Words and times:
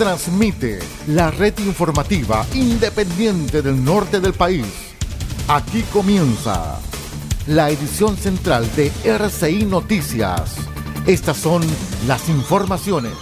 transmite 0.00 0.78
la 1.08 1.30
red 1.30 1.58
informativa 1.58 2.46
independiente 2.54 3.60
del 3.60 3.84
norte 3.84 4.18
del 4.18 4.32
país. 4.32 4.64
Aquí 5.46 5.82
comienza 5.92 6.80
la 7.46 7.68
edición 7.68 8.16
central 8.16 8.66
de 8.76 8.90
RCI 9.04 9.66
Noticias. 9.66 10.56
Estas 11.06 11.36
son 11.36 11.60
las 12.06 12.30
informaciones. 12.30 13.12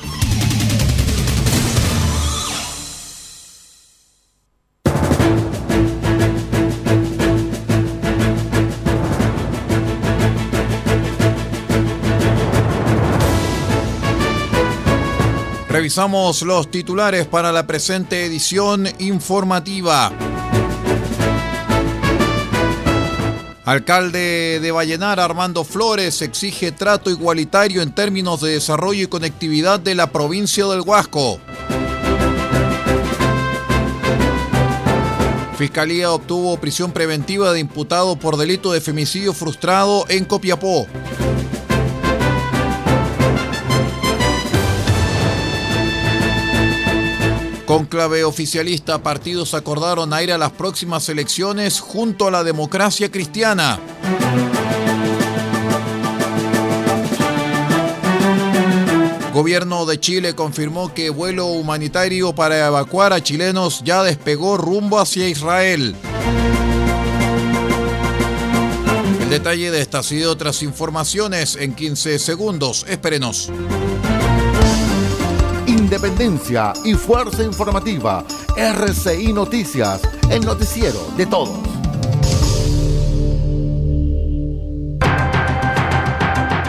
Revisamos 15.89 16.43
los 16.43 16.71
titulares 16.71 17.27
para 17.27 17.51
la 17.51 17.67
presente 17.67 18.27
edición 18.27 18.87
informativa. 18.99 20.13
Alcalde 23.65 24.61
de 24.61 24.71
Vallenar, 24.71 25.19
Armando 25.19 25.65
Flores, 25.65 26.21
exige 26.21 26.73
trato 26.73 27.09
igualitario 27.09 27.81
en 27.81 27.95
términos 27.95 28.43
de 28.43 28.51
desarrollo 28.51 29.05
y 29.05 29.07
conectividad 29.07 29.81
de 29.81 29.95
la 29.95 30.13
provincia 30.13 30.67
del 30.67 30.83
Huasco. 30.83 31.41
Fiscalía 35.57 36.13
obtuvo 36.13 36.61
prisión 36.61 36.93
preventiva 36.93 37.55
de 37.55 37.61
imputado 37.61 38.17
por 38.17 38.37
delito 38.37 38.73
de 38.73 38.83
femicidio 38.83 39.33
frustrado 39.33 40.05
en 40.11 40.27
Copiapó. 40.27 40.87
Con 47.69 47.85
clave 47.85 48.25
oficialista, 48.25 49.03
partidos 49.03 49.53
acordaron 49.53 50.15
a 50.15 50.23
ir 50.23 50.33
a 50.33 50.39
las 50.39 50.53
próximas 50.53 51.07
elecciones 51.11 51.81
junto 51.81 52.27
a 52.27 52.31
la 52.31 52.43
democracia 52.43 53.11
cristiana. 53.11 53.79
Gobierno 59.35 59.85
de 59.85 60.01
Chile 60.01 60.35
confirmó 60.35 60.95
que 60.95 61.11
vuelo 61.11 61.49
humanitario 61.49 62.35
para 62.35 62.67
evacuar 62.67 63.13
a 63.13 63.23
chilenos 63.23 63.83
ya 63.85 64.03
despegó 64.03 64.57
rumbo 64.57 64.99
hacia 64.99 65.29
Israel. 65.29 65.95
El 69.21 69.29
detalle 69.29 69.71
de 69.71 69.83
estas 69.83 70.11
y 70.13 70.17
de 70.17 70.27
otras 70.27 70.63
informaciones 70.63 71.55
en 71.57 71.75
15 71.75 72.19
segundos. 72.19 72.87
Espérenos. 72.89 73.51
Independencia 75.99 76.73
y 76.85 76.95
fuerza 76.95 77.43
informativa. 77.43 78.25
RCI 78.57 79.33
Noticias, 79.33 80.01
el 80.31 80.47
noticiero 80.47 80.97
de 81.17 81.27
todos. 81.27 81.59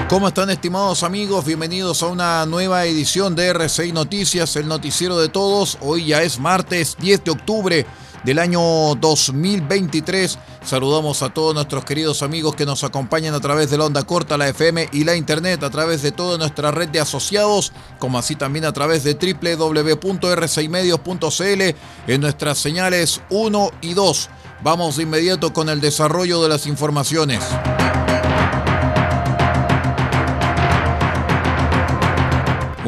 ¿Cómo 0.10 0.30
están 0.30 0.50
estimados 0.50 1.04
amigos? 1.04 1.46
Bienvenidos 1.46 2.02
a 2.02 2.08
una 2.08 2.44
nueva 2.48 2.86
edición 2.86 3.36
de 3.36 3.50
RCI 3.50 3.92
Noticias, 3.92 4.56
el 4.56 4.68
noticiero 4.68 5.20
de 5.20 5.30
todos. 5.30 5.78
Hoy 5.82 6.08
ya 6.08 6.24
es 6.24 6.40
martes 6.40 6.98
10 7.00 7.24
de 7.26 7.30
octubre 7.30 7.86
del 8.24 8.40
año 8.40 8.96
2023. 8.96 10.40
Saludamos 10.64 11.22
a 11.22 11.30
todos 11.30 11.54
nuestros 11.54 11.86
queridos 11.86 12.24
amigos 12.24 12.56
que 12.56 12.66
nos 12.66 12.84
acompañan 12.84 13.34
a 13.34 13.40
través 13.40 13.70
de 13.70 13.78
la 13.78 13.86
onda 13.86 14.04
corta, 14.04 14.38
la 14.38 14.50
FM 14.50 14.90
y 14.92 15.04
la 15.04 15.16
internet, 15.16 15.64
a 15.64 15.70
través 15.70 16.02
de 16.02 16.12
toda 16.12 16.38
nuestra 16.38 16.72
red 16.72 16.90
de 16.90 17.00
asociados, 17.00 17.72
como 17.98 18.20
así 18.20 18.36
también 18.36 18.66
a 18.66 18.74
través 18.74 19.04
de 19.04 19.14
www.r6medios.cl 19.14 22.12
en 22.12 22.22
nuestras 22.22 22.58
señales 22.58 23.22
1 23.30 23.72
y 23.82 23.94
2. 23.94 24.30
Vamos 24.62 24.98
de 24.98 25.04
inmediato 25.04 25.54
con 25.54 25.70
el 25.70 25.80
desarrollo 25.80 26.44
de 26.44 26.50
las 26.50 26.68
informaciones. 26.68 27.40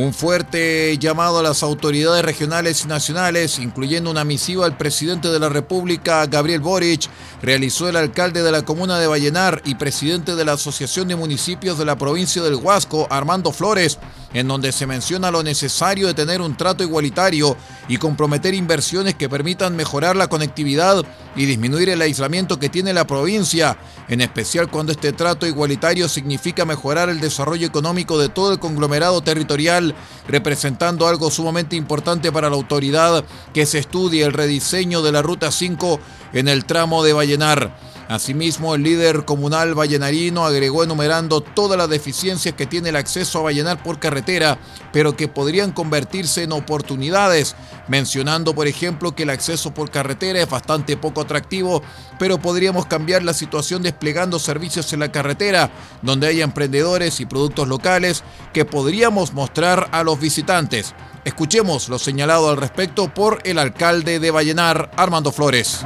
Un 0.02 0.16
fuerte 0.16 0.98
llamado 0.98 1.38
a 1.38 1.44
las 1.44 1.62
autoridades 1.62 2.26
regionales 2.26 2.84
y 2.84 2.88
nacionales, 2.88 3.60
incluyendo 3.60 4.10
una 4.10 4.24
misiva 4.24 4.66
al 4.66 4.76
presidente 4.76 5.28
de 5.28 5.38
la 5.38 5.48
República, 5.48 6.26
Gabriel 6.26 6.60
Boric, 6.60 7.08
realizó 7.44 7.88
el 7.88 7.96
alcalde 7.96 8.42
de 8.42 8.52
la 8.52 8.64
comuna 8.64 8.98
de 8.98 9.06
Vallenar 9.06 9.62
y 9.64 9.76
presidente 9.76 10.36
de 10.36 10.44
la 10.44 10.54
Asociación 10.54 11.08
de 11.08 11.16
Municipios 11.16 11.78
de 11.78 11.86
la 11.86 12.00
provincia 12.00 12.42
del 12.42 12.56
Huasco, 12.56 13.06
Armando 13.12 13.52
Flores, 13.52 14.00
en 14.34 14.48
donde 14.48 14.72
se 14.72 14.88
menciona 14.88 15.30
lo 15.30 15.44
necesario 15.44 16.08
de 16.08 16.16
tener 16.16 16.42
un 16.42 16.58
trato 16.58 16.84
igualitario 16.84 17.56
y 17.88 17.98
comprometer 17.98 18.56
inversiones 18.56 19.14
que 19.14 19.30
permitan 19.30 19.76
mejorar 19.76 20.16
la 20.16 20.30
conectividad 20.30 21.06
y 21.36 21.46
disminuir 21.46 21.90
el 21.90 22.02
aislamiento 22.02 22.60
que 22.60 22.70
tiene 22.70 22.94
la 22.94 23.08
provincia, 23.08 23.78
en 24.08 24.22
especial 24.22 24.70
cuando 24.70 24.92
este 24.92 25.14
trato 25.14 25.48
igualitario 25.48 26.10
significa 26.10 26.66
mejorar 26.66 27.10
el 27.10 27.20
desarrollo 27.20 27.66
económico 27.66 28.20
de 28.20 28.30
todo 28.30 28.52
el 28.52 28.60
conglomerado 28.60 29.22
territorial, 29.22 29.96
representando 30.28 31.08
algo 31.08 31.32
sumamente 31.32 31.76
importante 31.76 32.32
para 32.32 32.50
la 32.50 32.56
autoridad 32.56 33.24
que 33.54 33.66
se 33.66 33.80
estudie 33.80 34.26
el 34.26 34.34
rediseño 34.34 35.02
de 35.02 35.12
la 35.12 35.22
Ruta 35.22 35.52
5 35.52 36.00
en 36.34 36.48
el 36.48 36.66
tramo 36.66 37.04
de 37.04 37.14
Vallenar. 37.14 37.91
Asimismo, 38.12 38.76
el 38.76 38.84
líder 38.84 39.24
comunal 39.24 39.74
vallenarino 39.74 40.46
agregó 40.46 40.84
enumerando 40.84 41.40
todas 41.40 41.78
las 41.78 41.88
deficiencias 41.88 42.54
que 42.56 42.66
tiene 42.66 42.90
el 42.90 42.98
acceso 42.98 43.40
a 43.40 43.44
Vallenar 43.44 43.82
por 43.82 44.00
carretera, 44.00 44.60
pero 44.92 45.16
que 45.16 45.30
podrían 45.30 45.72
convertirse 45.72 46.44
en 46.44 46.52
oportunidades, 46.52 47.56
mencionando, 47.88 48.54
por 48.54 48.68
ejemplo, 48.68 49.16
que 49.16 49.24
el 49.24 49.30
acceso 49.30 49.74
por 49.74 49.92
carretera 49.92 50.42
es 50.42 50.50
bastante 50.50 50.98
poco 50.98 51.22
atractivo, 51.22 51.84
pero 52.20 52.38
podríamos 52.38 52.86
cambiar 52.86 53.24
la 53.24 53.34
situación 53.34 53.82
desplegando 53.82 54.40
servicios 54.40 54.92
en 54.92 55.00
la 55.00 55.14
carretera, 55.14 55.72
donde 56.02 56.28
haya 56.28 56.44
emprendedores 56.44 57.22
y 57.22 57.26
productos 57.26 57.70
locales 57.70 58.26
que 58.52 58.66
podríamos 58.66 59.32
mostrar 59.32 59.88
a 59.94 60.04
los 60.04 60.20
visitantes. 60.20 60.96
Escuchemos 61.24 61.88
lo 61.88 61.98
señalado 61.98 62.50
al 62.50 62.58
respecto 62.58 63.14
por 63.14 63.40
el 63.46 63.58
alcalde 63.58 64.20
de 64.20 64.32
Vallenar, 64.32 64.92
Armando 64.98 65.32
Flores. 65.32 65.86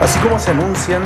Así 0.00 0.18
como 0.20 0.38
se 0.38 0.52
anuncian 0.52 1.02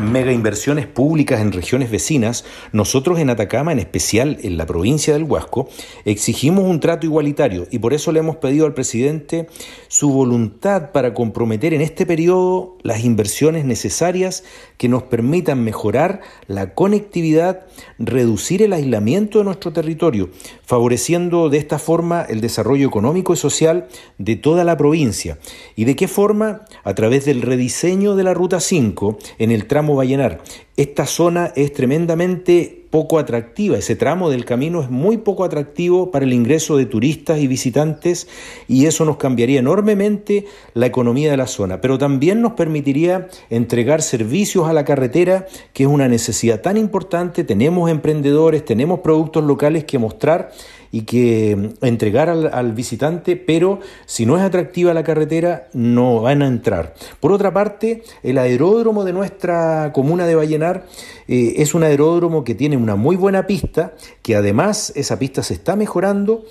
mega 0.00 0.32
inversiones 0.32 0.86
públicas 0.86 1.40
en 1.40 1.52
regiones 1.52 1.90
vecinas, 1.90 2.44
nosotros 2.72 3.18
en 3.18 3.30
Atacama, 3.30 3.72
en 3.72 3.78
especial 3.78 4.38
en 4.42 4.56
la 4.56 4.66
provincia 4.66 5.12
del 5.12 5.24
Huasco, 5.24 5.68
exigimos 6.04 6.64
un 6.64 6.80
trato 6.80 7.06
igualitario 7.06 7.66
y 7.70 7.78
por 7.78 7.94
eso 7.94 8.12
le 8.12 8.20
hemos 8.20 8.36
pedido 8.36 8.66
al 8.66 8.74
presidente 8.74 9.48
su 9.88 10.10
voluntad 10.10 10.90
para 10.92 11.14
comprometer 11.14 11.74
en 11.74 11.80
este 11.80 12.06
periodo 12.06 12.76
las 12.82 13.04
inversiones 13.04 13.64
necesarias 13.64 14.44
que 14.78 14.88
nos 14.88 15.04
permitan 15.04 15.62
mejorar 15.62 16.20
la 16.46 16.74
conectividad, 16.74 17.66
reducir 17.98 18.62
el 18.62 18.72
aislamiento 18.72 19.38
de 19.38 19.44
nuestro 19.44 19.72
territorio, 19.72 20.30
favoreciendo 20.64 21.48
de 21.48 21.58
esta 21.58 21.78
forma 21.78 22.22
el 22.22 22.40
desarrollo 22.40 22.86
económico 22.86 23.32
y 23.32 23.36
social 23.36 23.86
de 24.18 24.36
toda 24.36 24.64
la 24.64 24.76
provincia. 24.76 25.38
¿Y 25.76 25.84
de 25.84 25.96
qué 25.96 26.08
forma? 26.08 26.64
A 26.82 26.94
través 26.94 27.24
del 27.24 27.42
rediseño 27.42 28.16
de 28.16 28.24
la 28.24 28.34
Ruta 28.34 28.60
5 28.60 29.18
en 29.38 29.50
el 29.50 29.66
tramo 29.66 29.83
Vallenar. 29.92 30.40
Esta 30.76 31.06
zona 31.06 31.52
es 31.54 31.72
tremendamente 31.72 32.84
poco 32.94 33.18
atractiva, 33.18 33.76
ese 33.76 33.96
tramo 33.96 34.30
del 34.30 34.44
camino 34.44 34.80
es 34.80 34.88
muy 34.88 35.16
poco 35.16 35.42
atractivo 35.42 36.12
para 36.12 36.24
el 36.24 36.32
ingreso 36.32 36.76
de 36.76 36.86
turistas 36.86 37.40
y 37.40 37.48
visitantes 37.48 38.28
y 38.68 38.86
eso 38.86 39.04
nos 39.04 39.16
cambiaría 39.16 39.58
enormemente 39.58 40.46
la 40.74 40.86
economía 40.86 41.32
de 41.32 41.36
la 41.36 41.48
zona, 41.48 41.80
pero 41.80 41.98
también 41.98 42.40
nos 42.40 42.52
permitiría 42.52 43.26
entregar 43.50 44.00
servicios 44.00 44.68
a 44.68 44.72
la 44.72 44.84
carretera, 44.84 45.46
que 45.72 45.82
es 45.82 45.88
una 45.88 46.06
necesidad 46.06 46.60
tan 46.60 46.76
importante, 46.76 47.42
tenemos 47.42 47.90
emprendedores, 47.90 48.64
tenemos 48.64 49.00
productos 49.00 49.42
locales 49.42 49.82
que 49.82 49.98
mostrar 49.98 50.52
y 50.94 51.02
que 51.02 51.56
mm, 51.56 51.84
entregar 51.84 52.28
al, 52.28 52.72
visitante, 52.72 53.34
pero 53.34 53.80
si 54.06 54.26
no 54.26 54.36
es 54.36 54.44
atractiva 54.44 54.94
la 54.94 55.02
carretera, 55.02 55.66
no 55.72 56.20
van 56.20 56.40
a 56.40 56.46
entrar. 56.46 56.94
Por 57.18 57.32
otra 57.32 57.52
parte, 57.52 58.04
el 58.22 58.38
aeródromo 58.38 59.02
de 59.02 59.12
nuestra 59.12 59.90
comuna 59.92 60.24
de 60.24 60.36
Vallenar 60.36 60.86
eh, 61.26 61.54
es 61.56 61.74
un 61.74 61.82
aeródromo 61.82 62.44
que 62.44 62.54
tiene 62.54 62.76
una 62.76 62.94
muy 62.94 63.16
buena 63.16 63.44
pista, 63.44 63.94
que 64.22 64.36
además 64.36 64.92
esa 64.94 65.18
pista 65.18 65.42
se 65.42 65.54
está 65.54 65.74
mejorando, 65.74 66.44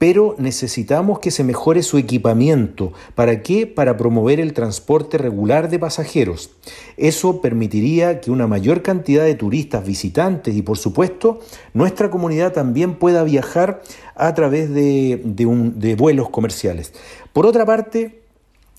pero 0.00 0.34
necesitamos 0.38 1.18
que 1.18 1.30
se 1.30 1.44
mejore 1.44 1.82
su 1.82 1.98
equipamiento. 1.98 2.94
¿Para 3.14 3.42
qué? 3.42 3.66
Para 3.66 3.98
promover 3.98 4.40
el 4.40 4.54
transporte 4.54 5.18
regular 5.18 5.68
de 5.68 5.78
pasajeros. 5.78 6.52
Eso 6.96 7.42
permitiría 7.42 8.22
que 8.22 8.30
una 8.30 8.46
mayor 8.46 8.80
cantidad 8.80 9.24
de 9.24 9.34
turistas, 9.34 9.84
visitantes 9.84 10.56
y 10.56 10.62
por 10.62 10.78
supuesto 10.78 11.40
nuestra 11.74 12.08
comunidad 12.10 12.54
también 12.54 12.94
pueda 12.94 13.22
viajar 13.24 13.82
a 14.14 14.32
través 14.32 14.72
de, 14.72 15.96
vuelos 15.98 16.30
comerciales. 16.30 16.94
Por 17.34 17.44
otra 17.44 17.66
parte, 17.66 18.22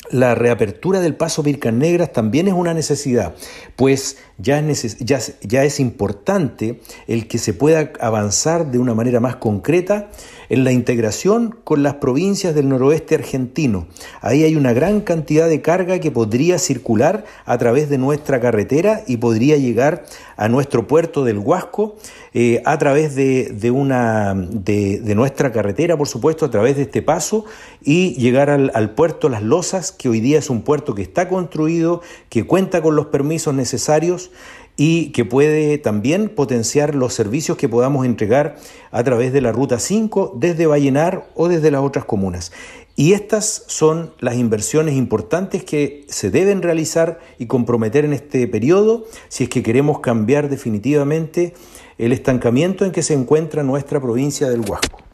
la 0.10 0.34
reapertura 0.34 1.02
del 1.02 1.16
paso 1.16 1.44
Vircas 1.44 1.72
Negras 1.72 2.14
también 2.14 2.48
es 2.48 2.56
una 2.56 2.74
necesidad, 2.74 3.36
pues 3.76 4.18
ya 4.42 4.60
es, 4.60 4.98
ya 5.00 5.64
es, 5.64 5.80
importante 5.80 6.82
el 7.08 7.28
que 7.28 7.38
se 7.38 7.54
pueda 7.54 7.92
avanzar 8.00 8.72
de 8.72 8.80
una 8.80 8.94
manera 8.94 9.20
más 9.20 9.36
concreta 9.36 10.10
en 10.50 10.64
la 10.64 10.72
integración 10.72 11.56
con 11.64 11.82
las 11.84 11.96
provincias 11.96 12.54
del 12.54 12.68
noroeste 12.68 13.16
argentino. 13.16 13.88
Ahí 14.20 14.44
hay 14.44 14.56
una 14.56 14.74
gran 14.74 15.02
cantidad 15.02 15.48
de 15.48 15.62
carga 15.62 16.00
que 16.00 16.12
podría 16.12 16.60
circular 16.60 17.24
a 17.46 17.58
través 17.58 17.90
de 17.90 17.98
nuestra 17.98 18.42
carretera 18.42 19.04
y 19.08 19.18
podría 19.18 19.58
llegar 19.58 20.04
a 20.36 20.50
nuestro 20.50 20.88
puerto 20.88 21.24
del 21.24 21.38
Huasco 21.38 21.96
eh, 22.34 22.62
a 22.66 22.78
través 22.78 23.16
de, 23.16 23.54
nuestra 25.16 25.52
carretera, 25.52 25.98
por 25.98 26.08
supuesto, 26.08 26.46
a 26.46 26.52
través 26.52 26.76
de 26.76 26.82
este 26.84 27.02
paso 27.02 27.46
y 27.82 28.16
llegar 28.16 28.50
al, 28.50 28.72
al 28.74 28.92
puerto 28.92 29.30
Las 29.30 29.44
Losas, 29.44 29.92
que 29.92 30.10
hoy 30.10 30.20
día 30.20 30.40
es 30.40 30.50
un 30.50 30.64
puerto 30.64 30.96
que 30.96 31.02
está 31.02 31.30
construido, 31.30 32.02
que 32.30 32.46
cuenta 32.46 32.82
con 32.82 32.96
los 32.96 33.08
permisos 33.08 33.54
necesarios 33.54 34.31
y 34.78 35.12
que 35.12 35.26
puede 35.26 35.78
también 35.78 36.30
potenciar 36.30 36.96
los 36.96 37.14
servicios 37.14 37.58
que 37.58 37.70
podamos 37.70 38.06
entregar 38.06 38.56
a 38.92 39.04
través 39.04 39.34
de 39.34 39.42
la 39.42 39.52
Ruta 39.52 39.80
5 39.80 40.34
desde 40.38 40.66
Vallenar 40.66 41.30
o 41.36 41.48
desde 41.48 41.72
las 41.72 41.82
otras 41.82 42.06
comunas. 42.06 42.52
Y 42.96 43.14
estas 43.14 43.64
son 43.68 44.14
las 44.20 44.36
inversiones 44.36 44.96
importantes 44.96 45.64
que 45.64 46.06
se 46.08 46.30
deben 46.30 46.62
realizar 46.62 47.20
y 47.38 47.46
comprometer 47.46 48.06
en 48.06 48.14
este 48.14 48.48
periodo 48.48 49.06
si 49.30 49.46
es 49.46 49.50
que 49.50 49.64
queremos 49.64 50.00
cambiar 50.00 50.50
definitivamente 50.50 51.54
el 51.98 52.12
estancamiento 52.12 52.86
en 52.86 52.92
que 52.92 53.04
se 53.04 53.14
encuentra 53.14 53.64
nuestra 53.64 54.02
provincia 54.02 54.50
del 54.50 54.62
Huasco. 54.62 55.11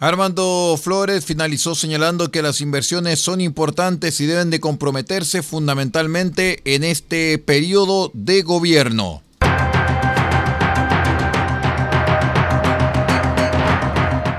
Armando 0.00 0.78
Flores 0.80 1.24
finalizó 1.24 1.74
señalando 1.74 2.30
que 2.30 2.40
las 2.40 2.60
inversiones 2.60 3.18
son 3.18 3.40
importantes 3.40 4.20
y 4.20 4.26
deben 4.26 4.48
de 4.48 4.60
comprometerse 4.60 5.42
fundamentalmente 5.42 6.60
en 6.64 6.84
este 6.84 7.36
periodo 7.38 8.12
de 8.14 8.42
gobierno. 8.42 9.22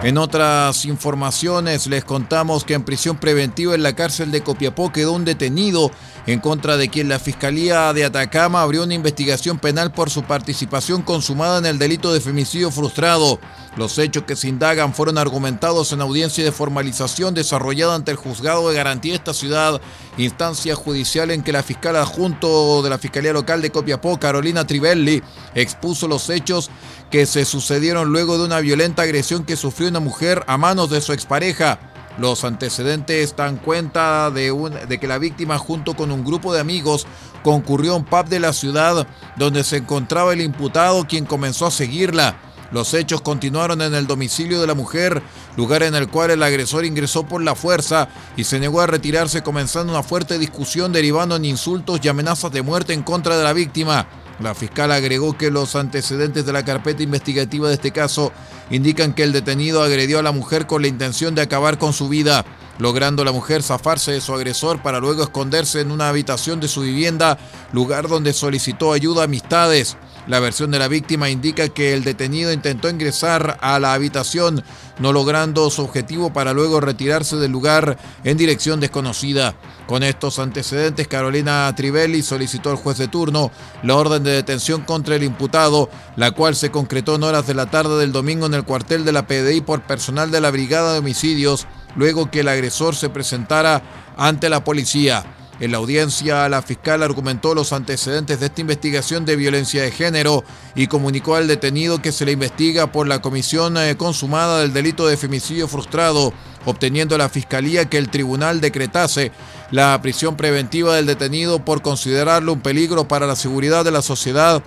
En 0.01 0.17
otras 0.17 0.85
informaciones 0.85 1.87
les 1.87 2.05
contamos 2.05 2.63
que 2.63 2.73
en 2.73 2.83
prisión 2.83 3.17
preventiva 3.17 3.75
en 3.75 3.83
la 3.83 3.95
cárcel 3.95 4.31
de 4.31 4.41
Copiapó 4.41 4.93
quedó 4.93 5.11
un 5.11 5.25
detenido 5.25 5.91
en 6.31 6.39
contra 6.39 6.77
de 6.77 6.89
quien 6.89 7.09
la 7.09 7.17
Fiscalía 7.17 7.91
de 7.91 8.05
Atacama 8.05 8.61
abrió 8.61 8.83
una 8.83 8.93
investigación 8.93 9.57
penal 9.57 9.91
por 9.91 10.11
su 10.11 10.21
participación 10.21 11.01
consumada 11.01 11.57
en 11.57 11.65
el 11.65 11.79
delito 11.79 12.13
de 12.13 12.21
femicidio 12.21 12.69
frustrado. 12.69 13.39
Los 13.77 13.97
hechos 13.97 14.25
que 14.25 14.35
se 14.35 14.47
indagan 14.47 14.93
fueron 14.93 15.17
argumentados 15.17 15.91
en 15.91 16.01
audiencia 16.01 16.43
de 16.43 16.51
formalización 16.51 17.33
desarrollada 17.33 17.95
ante 17.95 18.11
el 18.11 18.17
Juzgado 18.17 18.69
de 18.69 18.75
Garantía 18.75 19.13
de 19.13 19.17
esta 19.17 19.33
ciudad, 19.33 19.81
instancia 20.19 20.75
judicial 20.75 21.31
en 21.31 21.41
que 21.41 21.51
la 21.51 21.63
fiscal 21.63 21.95
adjunto 21.95 22.83
de 22.83 22.91
la 22.91 22.99
Fiscalía 22.99 23.33
Local 23.33 23.63
de 23.63 23.71
Copiapó, 23.71 24.19
Carolina 24.19 24.67
Trivelli, 24.67 25.23
expuso 25.55 26.07
los 26.07 26.29
hechos 26.29 26.69
que 27.09 27.25
se 27.25 27.43
sucedieron 27.43 28.09
luego 28.09 28.37
de 28.37 28.43
una 28.43 28.59
violenta 28.59 29.01
agresión 29.01 29.45
que 29.45 29.55
sufrió 29.55 29.89
una 29.89 29.99
mujer 29.99 30.43
a 30.45 30.57
manos 30.57 30.91
de 30.91 31.01
su 31.01 31.11
expareja. 31.11 31.79
Los 32.19 32.43
antecedentes 32.43 33.33
dan 33.35 33.57
cuenta 33.57 34.29
de, 34.29 34.97
que 34.99 35.07
la 35.07 35.17
víctima 35.17 35.57
junto 35.57 35.93
con 35.93 36.11
un 36.11 36.25
grupo 36.25 36.53
de 36.53 36.59
amigos 36.59 37.07
concurrió 37.43 37.93
a 37.93 37.95
un 37.95 38.03
pub 38.03 38.27
de 38.27 38.41
la 38.41 38.51
ciudad 38.51 39.07
donde 39.37 39.63
se 39.63 39.77
encontraba 39.77 40.33
el 40.33 40.41
imputado 40.41 41.07
quien 41.07 41.25
comenzó 41.25 41.65
a 41.65 41.71
seguirla. 41.71 42.37
Los 42.71 42.93
hechos 42.93 43.21
continuaron 43.21 43.81
en 43.81 43.95
el 43.95 44.05
domicilio 44.05 44.59
de 44.59 44.67
la 44.67 44.75
mujer, 44.75 45.23
lugar 45.59 45.83
en 45.83 45.93
el 45.93 46.07
cual 46.07 46.31
el 46.31 46.41
agresor 46.41 46.85
ingresó 46.85 47.23
por 47.23 47.43
la 47.43 47.53
fuerza 47.53 48.07
y 48.37 48.45
se 48.45 48.61
negó 48.61 48.79
a 48.79 48.87
retirarse 48.87 49.43
comenzando 49.43 49.91
una 49.91 50.03
fuerte 50.03 50.39
discusión 50.39 50.93
derivando 50.93 51.35
en 51.35 51.43
insultos 51.43 51.99
y 52.01 52.07
amenazas 52.07 52.53
de 52.53 52.61
muerte 52.61 52.93
en 52.93 53.03
contra 53.03 53.37
de 53.37 53.43
la 53.43 53.51
víctima. 53.51 54.07
La 54.39 54.55
fiscal 54.55 54.89
agregó 54.89 55.37
que 55.37 55.51
los 55.51 55.75
antecedentes 55.75 56.45
de 56.45 56.53
la 56.53 56.63
carpeta 56.63 57.03
investigativa 57.03 57.67
de 57.67 57.73
este 57.73 57.91
caso 57.91 58.31
indican 58.69 59.11
que 59.11 59.23
el 59.23 59.33
detenido 59.33 59.83
agredió 59.83 60.19
a 60.19 60.23
la 60.23 60.31
mujer 60.31 60.65
con 60.65 60.81
la 60.81 60.87
intención 60.87 61.35
de 61.35 61.41
acabar 61.41 61.77
con 61.77 61.91
su 61.91 62.07
vida, 62.07 62.45
logrando 62.77 63.25
la 63.25 63.33
mujer 63.33 63.61
zafarse 63.61 64.13
de 64.13 64.21
su 64.21 64.33
agresor 64.33 64.81
para 64.81 65.01
luego 65.01 65.23
esconderse 65.23 65.81
en 65.81 65.91
una 65.91 66.07
habitación 66.07 66.61
de 66.61 66.69
su 66.69 66.83
vivienda, 66.83 67.37
lugar 67.73 68.07
donde 68.07 68.31
solicitó 68.31 68.93
ayuda 68.93 69.23
a 69.23 69.25
amistades. 69.25 69.97
La 70.29 70.39
versión 70.39 70.69
de 70.69 70.77
la 70.77 70.87
víctima 70.87 71.31
indica 71.31 71.69
que 71.69 71.91
el 71.91 72.03
detenido 72.03 72.53
intentó 72.53 72.87
ingresar 72.87 73.57
a 73.61 73.79
la 73.79 73.93
habitación, 73.93 74.63
no 74.99 75.11
logrando 75.11 75.67
su 75.71 75.81
objetivo 75.81 76.31
para 76.31 76.53
luego 76.53 76.79
retirarse 76.79 77.37
del 77.37 77.51
lugar 77.51 77.97
en 78.23 78.37
dirección 78.37 78.79
desconocida. 78.79 79.55
Con 79.87 80.03
estos 80.03 80.37
antecedentes, 80.37 81.07
Carolina 81.07 81.73
Trivelli 81.75 82.21
solicitó 82.21 82.69
al 82.69 82.75
juez 82.75 82.99
de 82.99 83.07
turno 83.07 83.49
la 83.81 83.95
orden 83.95 84.23
de 84.23 84.29
detención 84.29 84.81
contra 84.81 85.15
el 85.15 85.23
imputado, 85.23 85.89
la 86.15 86.29
cual 86.29 86.55
se 86.55 86.69
concretó 86.69 87.15
en 87.15 87.23
horas 87.23 87.47
de 87.47 87.55
la 87.55 87.71
tarde 87.71 87.97
del 87.97 88.11
domingo 88.11 88.45
en 88.45 88.53
el 88.53 88.65
cuartel 88.65 89.05
de 89.05 89.13
la 89.13 89.25
PDI 89.25 89.61
por 89.61 89.81
personal 89.81 90.29
de 90.29 90.41
la 90.41 90.51
Brigada 90.51 90.93
de 90.93 90.99
Homicidios, 90.99 91.65
luego 91.95 92.29
que 92.29 92.41
el 92.41 92.49
agresor 92.49 92.95
se 92.95 93.09
presentara 93.09 93.81
ante 94.15 94.47
la 94.47 94.63
policía. 94.63 95.25
En 95.59 95.73
la 95.73 95.77
audiencia, 95.77 96.47
la 96.47 96.61
fiscal 96.61 97.03
argumentó 97.03 97.53
los 97.53 97.73
antecedentes 97.73 98.39
de 98.39 98.45
esta 98.45 98.61
investigación 98.61 99.25
de 99.25 99.35
violencia 99.35 99.83
de 99.83 99.91
género 99.91 100.45
y 100.73 100.87
comunicó 100.87 101.35
al 101.35 101.49
detenido 101.49 102.01
que 102.01 102.13
se 102.13 102.25
le 102.25 102.31
investiga 102.31 102.93
por 102.93 103.07
la 103.07 103.21
comisión 103.21 103.75
eh, 103.75 103.97
consumada 103.97 104.61
del 104.61 104.71
delito 104.71 105.05
de 105.05 105.17
femicidio 105.17 105.67
frustrado, 105.67 106.31
obteniendo 106.63 107.17
la 107.17 107.27
fiscalía 107.27 107.89
que 107.89 107.97
el 107.97 108.09
tribunal 108.09 108.61
decretase 108.61 109.33
la 109.69 110.01
prisión 110.01 110.37
preventiva 110.37 110.95
del 110.95 111.05
detenido 111.05 111.63
por 111.65 111.81
considerarlo 111.81 112.53
un 112.53 112.61
peligro 112.61 113.09
para 113.09 113.27
la 113.27 113.35
seguridad 113.35 113.83
de 113.83 113.91
la 113.91 114.01
sociedad 114.01 114.63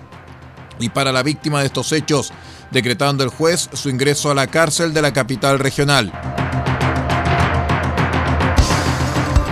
y 0.79 0.89
para 0.89 1.11
la 1.11 1.23
víctima 1.23 1.61
de 1.61 1.67
estos 1.67 1.91
hechos, 1.91 2.31
decretando 2.69 3.23
el 3.23 3.29
juez 3.31 3.67
su 3.73 3.89
ingreso 3.89 4.29
a 4.29 4.35
la 4.35 4.45
cárcel 4.45 4.93
de 4.93 5.01
la 5.01 5.11
capital 5.11 5.57
regional. 5.57 6.42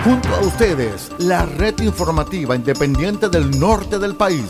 Junto 0.04 0.34
a 0.34 0.40
ustedes, 0.40 1.12
la 1.18 1.46
red 1.46 1.78
informativa 1.80 2.56
independiente 2.56 3.28
del 3.28 3.56
norte 3.60 4.00
del 4.00 4.16
país. 4.16 4.44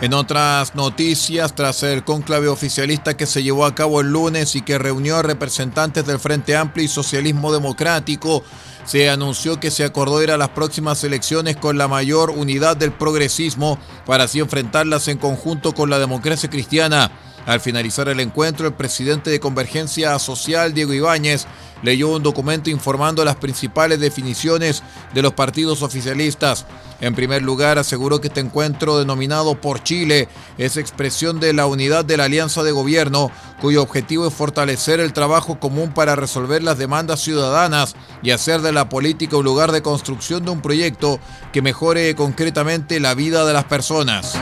En 0.00 0.14
otras 0.14 0.76
noticias, 0.76 1.52
tras 1.56 1.82
el 1.82 2.04
conclave 2.04 2.46
oficialista 2.46 3.16
que 3.16 3.26
se 3.26 3.42
llevó 3.42 3.66
a 3.66 3.74
cabo 3.74 4.00
el 4.00 4.12
lunes 4.12 4.54
y 4.54 4.62
que 4.62 4.78
reunió 4.78 5.16
a 5.16 5.22
representantes 5.22 6.06
del 6.06 6.20
Frente 6.20 6.56
Amplio 6.56 6.84
y 6.84 6.88
Socialismo 6.88 7.52
Democrático, 7.52 8.44
se 8.84 9.10
anunció 9.10 9.58
que 9.58 9.72
se 9.72 9.82
acordó 9.82 10.22
ir 10.22 10.30
a 10.30 10.36
las 10.36 10.50
próximas 10.50 11.02
elecciones 11.02 11.56
con 11.56 11.76
la 11.76 11.88
mayor 11.88 12.30
unidad 12.30 12.76
del 12.76 12.92
progresismo 12.92 13.80
para 14.06 14.24
así 14.24 14.38
enfrentarlas 14.38 15.08
en 15.08 15.18
conjunto 15.18 15.72
con 15.72 15.90
la 15.90 15.98
democracia 15.98 16.48
cristiana. 16.48 17.10
Al 17.46 17.60
finalizar 17.60 18.08
el 18.08 18.20
encuentro, 18.20 18.68
el 18.68 18.74
presidente 18.74 19.30
de 19.30 19.40
Convergencia 19.40 20.18
Social, 20.18 20.74
Diego 20.74 20.92
Ibáñez, 20.92 21.46
leyó 21.82 22.10
un 22.10 22.22
documento 22.22 22.70
informando 22.70 23.24
las 23.24 23.36
principales 23.36 23.98
definiciones 23.98 24.82
de 25.12 25.22
los 25.22 25.32
partidos 25.32 25.82
oficialistas. 25.82 26.66
En 27.00 27.16
primer 27.16 27.42
lugar, 27.42 27.78
aseguró 27.78 28.20
que 28.20 28.28
este 28.28 28.38
encuentro 28.38 29.00
denominado 29.00 29.60
por 29.60 29.82
Chile 29.82 30.28
es 30.56 30.76
expresión 30.76 31.40
de 31.40 31.52
la 31.52 31.66
unidad 31.66 32.04
de 32.04 32.16
la 32.16 32.24
alianza 32.24 32.62
de 32.62 32.70
gobierno, 32.70 33.32
cuyo 33.60 33.82
objetivo 33.82 34.28
es 34.28 34.34
fortalecer 34.34 35.00
el 35.00 35.12
trabajo 35.12 35.58
común 35.58 35.92
para 35.92 36.14
resolver 36.14 36.62
las 36.62 36.78
demandas 36.78 37.20
ciudadanas 37.20 37.96
y 38.22 38.30
hacer 38.30 38.60
de 38.60 38.70
la 38.70 38.88
política 38.88 39.36
un 39.36 39.44
lugar 39.44 39.72
de 39.72 39.82
construcción 39.82 40.44
de 40.44 40.52
un 40.52 40.62
proyecto 40.62 41.18
que 41.52 41.60
mejore 41.60 42.14
concretamente 42.14 43.00
la 43.00 43.14
vida 43.14 43.44
de 43.44 43.52
las 43.52 43.64
personas. 43.64 44.38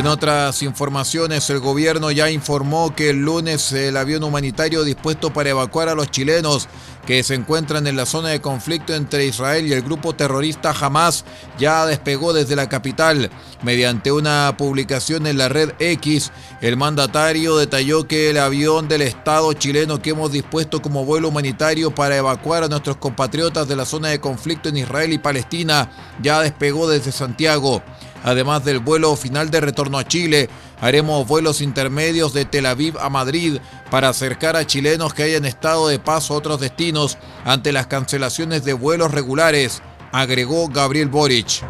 En 0.00 0.06
otras 0.06 0.62
informaciones, 0.62 1.50
el 1.50 1.60
gobierno 1.60 2.10
ya 2.10 2.30
informó 2.30 2.96
que 2.96 3.10
el 3.10 3.18
lunes 3.18 3.70
el 3.72 3.98
avión 3.98 4.24
humanitario 4.24 4.82
dispuesto 4.82 5.30
para 5.30 5.50
evacuar 5.50 5.90
a 5.90 5.94
los 5.94 6.10
chilenos 6.10 6.68
que 7.06 7.22
se 7.22 7.34
encuentran 7.34 7.86
en 7.86 7.96
la 7.96 8.06
zona 8.06 8.30
de 8.30 8.40
conflicto 8.40 8.94
entre 8.94 9.26
Israel 9.26 9.66
y 9.66 9.74
el 9.74 9.82
grupo 9.82 10.14
terrorista 10.14 10.70
Hamas 10.70 11.26
ya 11.58 11.84
despegó 11.84 12.32
desde 12.32 12.56
la 12.56 12.70
capital. 12.70 13.30
Mediante 13.62 14.10
una 14.10 14.54
publicación 14.56 15.26
en 15.26 15.36
la 15.36 15.50
red 15.50 15.72
X, 15.78 16.32
el 16.62 16.78
mandatario 16.78 17.58
detalló 17.58 18.08
que 18.08 18.30
el 18.30 18.38
avión 18.38 18.88
del 18.88 19.02
Estado 19.02 19.52
chileno 19.52 20.00
que 20.00 20.10
hemos 20.10 20.32
dispuesto 20.32 20.80
como 20.80 21.04
vuelo 21.04 21.28
humanitario 21.28 21.94
para 21.94 22.16
evacuar 22.16 22.62
a 22.62 22.68
nuestros 22.68 22.96
compatriotas 22.96 23.68
de 23.68 23.76
la 23.76 23.84
zona 23.84 24.08
de 24.08 24.18
conflicto 24.18 24.70
en 24.70 24.78
Israel 24.78 25.12
y 25.12 25.18
Palestina 25.18 25.90
ya 26.22 26.40
despegó 26.40 26.88
desde 26.88 27.12
Santiago. 27.12 27.82
Además 28.22 28.64
del 28.64 28.80
vuelo 28.80 29.16
final 29.16 29.50
de 29.50 29.60
retorno 29.60 29.98
a 29.98 30.06
Chile, 30.06 30.48
haremos 30.80 31.26
vuelos 31.26 31.60
intermedios 31.60 32.32
de 32.32 32.44
Tel 32.44 32.66
Aviv 32.66 32.98
a 32.98 33.08
Madrid 33.08 33.58
para 33.90 34.08
acercar 34.08 34.56
a 34.56 34.66
chilenos 34.66 35.14
que 35.14 35.22
hayan 35.22 35.44
estado 35.44 35.88
de 35.88 35.98
paso 35.98 36.34
a 36.34 36.36
otros 36.38 36.60
destinos 36.60 37.18
ante 37.44 37.72
las 37.72 37.86
cancelaciones 37.86 38.64
de 38.64 38.74
vuelos 38.74 39.12
regulares, 39.12 39.82
agregó 40.12 40.68
Gabriel 40.68 41.08
Boric. 41.08 41.64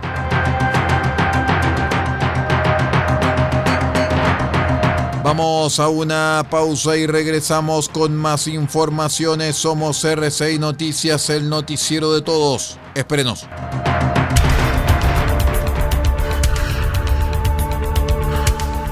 Vamos 5.23 5.79
a 5.79 5.89
una 5.89 6.45
pausa 6.51 6.97
y 6.97 7.07
regresamos 7.07 7.89
con 7.89 8.17
más 8.17 8.49
informaciones. 8.49 9.55
Somos 9.55 10.03
RCI 10.03 10.59
Noticias, 10.59 11.29
el 11.31 11.49
noticiero 11.49 12.13
de 12.13 12.23
todos. 12.23 12.79
Espérenos. 12.95 13.47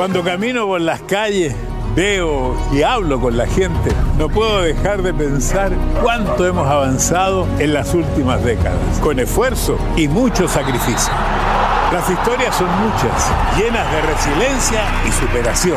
Cuando 0.00 0.24
camino 0.24 0.66
por 0.66 0.80
las 0.80 1.02
calles, 1.02 1.54
veo 1.94 2.56
y 2.72 2.80
hablo 2.82 3.20
con 3.20 3.36
la 3.36 3.46
gente, 3.46 3.90
no 4.16 4.30
puedo 4.30 4.62
dejar 4.62 5.02
de 5.02 5.12
pensar 5.12 5.72
cuánto 6.00 6.46
hemos 6.46 6.66
avanzado 6.66 7.46
en 7.58 7.74
las 7.74 7.92
últimas 7.92 8.42
décadas, 8.42 8.98
con 9.02 9.18
esfuerzo 9.18 9.76
y 9.98 10.08
mucho 10.08 10.48
sacrificio. 10.48 11.12
Las 11.92 12.08
historias 12.08 12.56
son 12.56 12.68
muchas, 12.80 13.30
llenas 13.58 13.92
de 13.92 14.00
resiliencia 14.00 14.84
y 15.06 15.12
superación. 15.12 15.76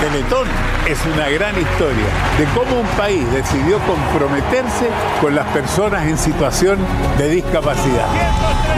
Teletón 0.00 0.46
es 0.86 0.98
una 1.06 1.28
gran 1.30 1.58
historia 1.58 2.04
de 2.38 2.44
cómo 2.54 2.80
un 2.80 2.86
país 2.98 3.24
decidió 3.32 3.78
comprometerse 3.80 4.90
con 5.22 5.34
las 5.34 5.46
personas 5.48 6.06
en 6.06 6.18
situación 6.18 6.78
de 7.16 7.30
discapacidad. 7.30 8.06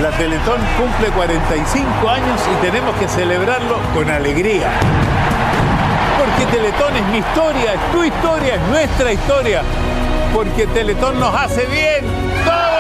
La 0.01 0.11
Teletón 0.13 0.61
cumple 0.79 1.09
45 1.09 2.09
años 2.09 2.41
y 2.53 2.65
tenemos 2.65 2.95
que 2.97 3.09
celebrarlo 3.09 3.79
con 3.95 4.09
alegría. 4.09 4.71
Porque 6.19 6.57
Teletón 6.57 6.97
es 6.97 7.07
mi 7.09 7.19
historia, 7.19 7.75
es 7.75 7.93
tu 7.93 8.05
historia, 8.05 8.55
es 8.55 8.63
nuestra 8.69 9.13
historia. 9.13 9.63
Porque 10.33 10.69
Teletón 10.69 11.19
nos 11.19 11.35
hace 11.35 11.67
bien 11.67 12.05
todos 12.45 12.78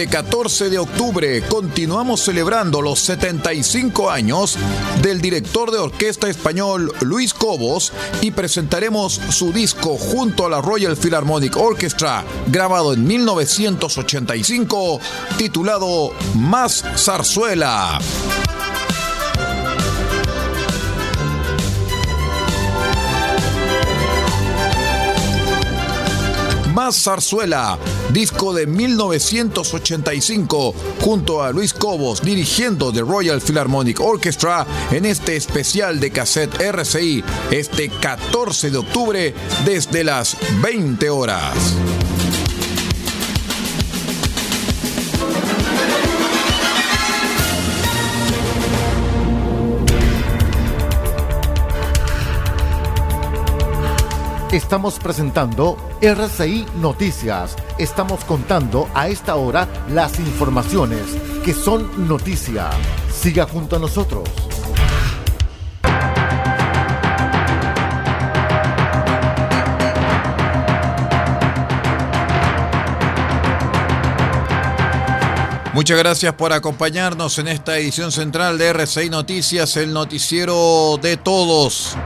Este 0.00 0.16
14 0.16 0.70
de 0.70 0.78
octubre 0.78 1.42
continuamos 1.42 2.22
celebrando 2.22 2.80
los 2.80 3.00
75 3.00 4.10
años 4.10 4.56
del 5.02 5.20
director 5.20 5.70
de 5.70 5.76
orquesta 5.76 6.30
español 6.30 6.90
Luis 7.02 7.34
Cobos 7.34 7.92
y 8.22 8.30
presentaremos 8.30 9.20
su 9.28 9.52
disco 9.52 9.98
junto 9.98 10.46
a 10.46 10.48
la 10.48 10.62
Royal 10.62 10.96
Philharmonic 10.96 11.54
Orchestra, 11.54 12.24
grabado 12.46 12.94
en 12.94 13.06
1985, 13.06 15.00
titulado 15.36 16.12
Más 16.34 16.82
Zarzuela. 16.96 17.98
Más 26.72 27.02
Zarzuela, 27.02 27.78
disco 28.12 28.52
de 28.52 28.66
1985, 28.66 30.74
junto 31.00 31.42
a 31.42 31.52
Luis 31.52 31.74
Cobos 31.74 32.22
dirigiendo 32.22 32.92
The 32.92 33.00
Royal 33.00 33.40
Philharmonic 33.40 34.00
Orchestra 34.00 34.66
en 34.90 35.04
este 35.04 35.36
especial 35.36 36.00
de 36.00 36.10
cassette 36.10 36.60
RCI 36.60 37.24
este 37.50 37.88
14 37.88 38.70
de 38.70 38.78
octubre 38.78 39.34
desde 39.64 40.04
las 40.04 40.36
20 40.62 41.10
horas. 41.10 41.74
Estamos 54.52 54.98
presentando 54.98 55.76
RCI 56.00 56.66
Noticias. 56.80 57.54
Estamos 57.78 58.24
contando 58.24 58.88
a 58.94 59.06
esta 59.06 59.36
hora 59.36 59.68
las 59.88 60.18
informaciones 60.18 61.02
que 61.44 61.54
son 61.54 62.08
noticia. 62.08 62.68
Siga 63.12 63.46
junto 63.46 63.76
a 63.76 63.78
nosotros. 63.78 64.28
Muchas 75.72 75.96
gracias 75.96 76.34
por 76.34 76.52
acompañarnos 76.52 77.38
en 77.38 77.46
esta 77.46 77.78
edición 77.78 78.10
central 78.10 78.58
de 78.58 78.70
RCI 78.70 79.10
Noticias, 79.10 79.76
el 79.76 79.92
noticiero 79.92 80.98
de 81.00 81.16
todos. 81.16 81.96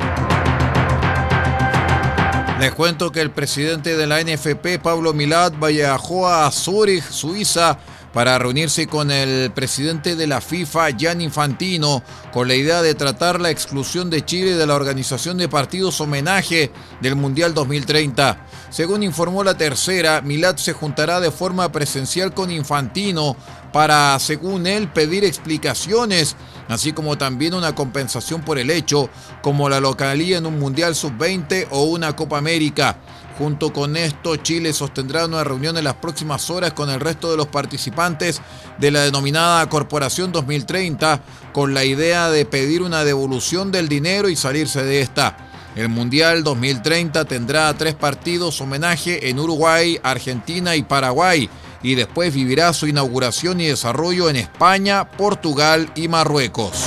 Les 2.64 2.72
cuento 2.72 3.12
que 3.12 3.20
el 3.20 3.30
presidente 3.30 3.94
de 3.94 4.06
la 4.06 4.22
NFP, 4.22 4.78
Pablo 4.82 5.12
Milad, 5.12 5.52
viajó 5.52 6.26
a 6.26 6.50
Zúrich, 6.50 7.04
Suiza, 7.04 7.76
para 8.14 8.38
reunirse 8.38 8.86
con 8.86 9.10
el 9.10 9.50
presidente 9.50 10.14
de 10.14 10.28
la 10.28 10.40
FIFA, 10.40 10.96
Jan 10.96 11.20
Infantino, 11.20 12.04
con 12.32 12.46
la 12.46 12.54
idea 12.54 12.80
de 12.80 12.94
tratar 12.94 13.40
la 13.40 13.50
exclusión 13.50 14.08
de 14.08 14.24
Chile 14.24 14.54
de 14.54 14.66
la 14.68 14.76
organización 14.76 15.36
de 15.36 15.48
partidos 15.48 16.00
homenaje 16.00 16.70
del 17.00 17.16
Mundial 17.16 17.54
2030. 17.54 18.46
Según 18.70 19.02
informó 19.02 19.42
la 19.42 19.56
tercera, 19.56 20.20
Milad 20.20 20.56
se 20.56 20.72
juntará 20.72 21.18
de 21.18 21.32
forma 21.32 21.72
presencial 21.72 22.32
con 22.32 22.52
Infantino 22.52 23.36
para, 23.72 24.16
según 24.20 24.68
él, 24.68 24.86
pedir 24.86 25.24
explicaciones, 25.24 26.36
así 26.68 26.92
como 26.92 27.18
también 27.18 27.54
una 27.54 27.74
compensación 27.74 28.42
por 28.42 28.60
el 28.60 28.70
hecho, 28.70 29.10
como 29.42 29.68
la 29.68 29.80
localía 29.80 30.38
en 30.38 30.46
un 30.46 30.60
Mundial 30.60 30.94
Sub-20 30.94 31.66
o 31.70 31.82
una 31.82 32.14
Copa 32.14 32.38
América. 32.38 32.96
Junto 33.38 33.72
con 33.72 33.96
esto, 33.96 34.36
Chile 34.36 34.72
sostendrá 34.72 35.26
una 35.26 35.42
reunión 35.42 35.76
en 35.76 35.84
las 35.84 35.94
próximas 35.94 36.50
horas 36.50 36.72
con 36.72 36.88
el 36.88 37.00
resto 37.00 37.30
de 37.30 37.36
los 37.36 37.48
participantes 37.48 38.40
de 38.78 38.90
la 38.92 39.02
denominada 39.02 39.68
Corporación 39.68 40.30
2030, 40.30 41.20
con 41.52 41.74
la 41.74 41.84
idea 41.84 42.30
de 42.30 42.44
pedir 42.44 42.82
una 42.82 43.02
devolución 43.04 43.72
del 43.72 43.88
dinero 43.88 44.28
y 44.28 44.36
salirse 44.36 44.84
de 44.84 45.00
esta. 45.00 45.36
El 45.74 45.88
Mundial 45.88 46.44
2030 46.44 47.24
tendrá 47.24 47.74
tres 47.74 47.94
partidos 47.94 48.60
homenaje 48.60 49.28
en 49.28 49.40
Uruguay, 49.40 49.98
Argentina 50.04 50.76
y 50.76 50.84
Paraguay 50.84 51.50
y 51.82 51.96
después 51.96 52.32
vivirá 52.32 52.72
su 52.72 52.86
inauguración 52.86 53.60
y 53.60 53.66
desarrollo 53.66 54.30
en 54.30 54.36
España, 54.36 55.10
Portugal 55.10 55.90
y 55.96 56.06
Marruecos. 56.06 56.84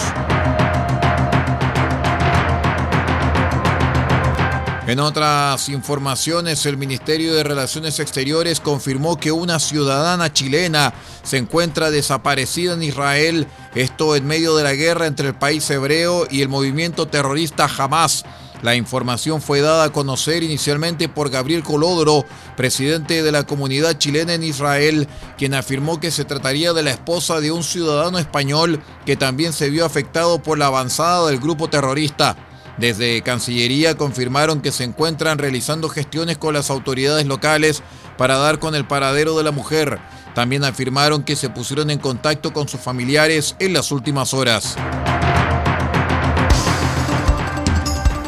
En 4.88 5.02
otras 5.02 5.68
informaciones, 5.68 6.66
el 6.66 6.78
Ministerio 6.78 7.36
de 7.36 7.44
Relaciones 7.44 8.00
Exteriores 8.00 8.62
confirmó 8.62 9.20
que 9.20 9.34
una 9.34 9.60
ciudadana 9.60 10.32
chilena 10.32 10.94
se 11.24 11.36
encuentra 11.36 11.92
desaparecida 11.92 12.76
en 12.76 12.84
Israel, 12.84 13.48
esto 13.76 14.16
en 14.16 14.26
medio 14.26 14.56
de 14.56 14.64
la 14.64 14.76
guerra 14.76 15.06
entre 15.08 15.28
el 15.28 15.36
país 15.36 15.70
hebreo 15.72 16.26
y 16.32 16.42
el 16.42 16.48
movimiento 16.48 17.06
terrorista 17.06 17.68
Hamas. 17.78 18.24
La 18.62 18.76
información 18.76 19.42
fue 19.42 19.60
dada 19.60 19.84
a 19.84 19.92
conocer 19.92 20.42
inicialmente 20.42 21.10
por 21.10 21.30
Gabriel 21.30 21.64
Colodro, 21.64 22.26
presidente 22.56 23.24
de 23.24 23.32
la 23.34 23.44
comunidad 23.44 23.98
chilena 23.98 24.36
en 24.36 24.44
Israel, 24.44 25.10
quien 25.38 25.54
afirmó 25.54 26.00
que 26.00 26.12
se 26.12 26.24
trataría 26.24 26.72
de 26.72 26.84
la 26.84 26.92
esposa 26.92 27.42
de 27.42 27.52
un 27.52 27.64
ciudadano 27.64 28.20
español 28.20 28.82
que 29.06 29.18
también 29.18 29.52
se 29.52 29.70
vio 29.70 29.86
afectado 29.86 30.42
por 30.42 30.58
la 30.58 30.68
avanzada 30.68 31.28
del 31.28 31.42
grupo 31.42 31.70
terrorista. 31.70 32.38
Desde 32.78 33.22
Cancillería 33.24 33.98
confirmaron 33.98 34.62
que 34.62 34.72
se 34.72 34.84
encuentran 34.84 35.40
realizando 35.40 35.90
gestiones 35.90 36.38
con 36.38 36.54
las 36.54 36.70
autoridades 36.70 37.26
locales 37.26 37.82
para 38.18 38.38
dar 38.38 38.60
con 38.60 38.76
el 38.76 38.86
paradero 38.86 39.36
de 39.38 39.44
la 39.44 39.52
mujer. 39.52 40.00
También 40.36 40.64
afirmaron 40.64 41.24
que 41.24 41.36
se 41.36 41.50
pusieron 41.50 41.90
en 41.90 41.98
contacto 41.98 42.54
con 42.54 42.68
sus 42.68 42.80
familiares 42.80 43.56
en 43.60 43.74
las 43.74 43.92
últimas 43.92 44.34
horas. 44.36 44.76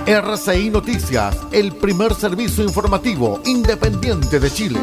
RCI 0.07 0.71
Noticias, 0.71 1.37
el 1.51 1.75
primer 1.75 2.15
servicio 2.15 2.63
informativo 2.63 3.39
independiente 3.45 4.39
de 4.39 4.51
Chile. 4.51 4.79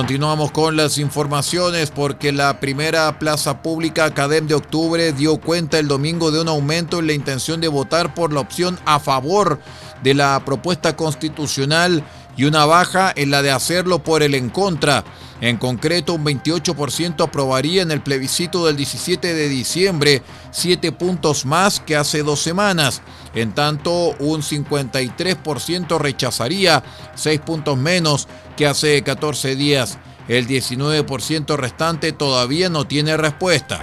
Continuamos 0.00 0.50
con 0.50 0.78
las 0.78 0.96
informaciones 0.96 1.90
porque 1.90 2.32
la 2.32 2.58
primera 2.58 3.18
plaza 3.18 3.60
pública 3.60 4.06
Academ 4.06 4.46
de 4.46 4.54
Octubre 4.54 5.12
dio 5.12 5.36
cuenta 5.36 5.78
el 5.78 5.88
domingo 5.88 6.30
de 6.30 6.40
un 6.40 6.48
aumento 6.48 7.00
en 7.00 7.06
la 7.06 7.12
intención 7.12 7.60
de 7.60 7.68
votar 7.68 8.14
por 8.14 8.32
la 8.32 8.40
opción 8.40 8.78
a 8.86 8.98
favor 8.98 9.60
de 10.02 10.14
la 10.14 10.42
propuesta 10.46 10.96
constitucional 10.96 12.02
y 12.34 12.44
una 12.44 12.64
baja 12.64 13.12
en 13.14 13.30
la 13.30 13.42
de 13.42 13.50
hacerlo 13.50 14.02
por 14.02 14.22
el 14.22 14.34
en 14.34 14.48
contra. 14.48 15.04
En 15.42 15.58
concreto, 15.58 16.14
un 16.14 16.24
28% 16.24 17.22
aprobaría 17.22 17.82
en 17.82 17.90
el 17.90 18.02
plebiscito 18.02 18.66
del 18.66 18.76
17 18.76 19.34
de 19.34 19.48
diciembre, 19.50 20.22
siete 20.50 20.92
puntos 20.92 21.44
más 21.44 21.80
que 21.80 21.96
hace 21.96 22.22
dos 22.22 22.40
semanas. 22.40 23.02
En 23.34 23.52
tanto, 23.52 24.14
un 24.18 24.42
53% 24.42 25.98
rechazaría, 25.98 26.82
seis 27.14 27.40
puntos 27.40 27.78
menos 27.78 28.28
que 28.60 28.66
hace 28.66 29.02
14 29.02 29.56
días. 29.56 29.96
El 30.28 30.46
19% 30.46 31.56
restante 31.56 32.12
todavía 32.12 32.68
no 32.68 32.86
tiene 32.86 33.16
respuesta. 33.16 33.82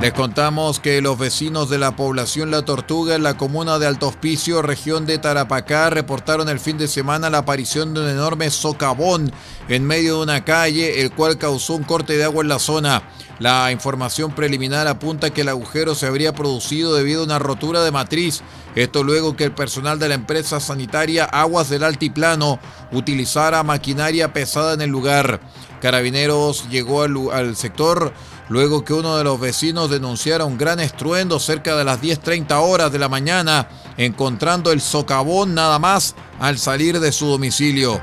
Les 0.00 0.12
contamos 0.12 0.78
que 0.78 1.02
los 1.02 1.18
vecinos 1.18 1.68
de 1.68 1.78
la 1.78 1.96
población 1.96 2.52
La 2.52 2.62
Tortuga 2.62 3.16
en 3.16 3.24
la 3.24 3.36
comuna 3.36 3.80
de 3.80 3.88
Alto 3.88 4.06
Hospicio, 4.06 4.62
región 4.62 5.04
de 5.04 5.18
Tarapacá, 5.18 5.90
reportaron 5.90 6.48
el 6.48 6.60
fin 6.60 6.78
de 6.78 6.86
semana 6.86 7.28
la 7.28 7.38
aparición 7.38 7.92
de 7.92 8.02
un 8.02 8.08
enorme 8.08 8.50
socavón 8.50 9.32
en 9.68 9.84
medio 9.84 10.18
de 10.18 10.22
una 10.22 10.44
calle, 10.44 11.02
el 11.02 11.10
cual 11.10 11.38
causó 11.38 11.74
un 11.74 11.82
corte 11.82 12.16
de 12.16 12.22
agua 12.22 12.44
en 12.44 12.48
la 12.50 12.60
zona. 12.60 13.02
La 13.40 13.72
información 13.72 14.32
preliminar 14.32 14.86
apunta 14.86 15.30
que 15.30 15.40
el 15.40 15.48
agujero 15.48 15.94
se 15.94 16.06
habría 16.06 16.34
producido 16.34 16.94
debido 16.94 17.22
a 17.22 17.24
una 17.24 17.38
rotura 17.38 17.82
de 17.82 17.90
matriz. 17.90 18.42
Esto 18.74 19.02
luego 19.02 19.34
que 19.34 19.44
el 19.44 19.52
personal 19.52 19.98
de 19.98 20.10
la 20.10 20.14
empresa 20.14 20.60
sanitaria 20.60 21.24
Aguas 21.24 21.70
del 21.70 21.84
Altiplano 21.84 22.58
utilizara 22.92 23.62
maquinaria 23.62 24.34
pesada 24.34 24.74
en 24.74 24.82
el 24.82 24.90
lugar. 24.90 25.40
Carabineros 25.80 26.68
llegó 26.68 27.02
al, 27.02 27.16
al 27.32 27.56
sector 27.56 28.12
luego 28.50 28.84
que 28.84 28.92
uno 28.92 29.16
de 29.16 29.24
los 29.24 29.40
vecinos 29.40 29.88
denunciara 29.88 30.44
un 30.44 30.58
gran 30.58 30.78
estruendo 30.78 31.38
cerca 31.38 31.76
de 31.76 31.84
las 31.84 32.02
10.30 32.02 32.60
horas 32.60 32.92
de 32.92 32.98
la 32.98 33.08
mañana, 33.08 33.68
encontrando 33.96 34.70
el 34.70 34.82
socavón 34.82 35.54
nada 35.54 35.78
más 35.78 36.14
al 36.40 36.58
salir 36.58 37.00
de 37.00 37.10
su 37.10 37.26
domicilio. 37.26 38.02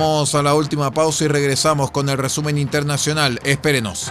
Vamos 0.00 0.34
a 0.34 0.42
la 0.42 0.54
última 0.54 0.90
pausa 0.92 1.24
y 1.24 1.28
regresamos 1.28 1.90
con 1.90 2.08
el 2.08 2.16
resumen 2.16 2.56
internacional. 2.56 3.38
Espérenos. 3.44 4.10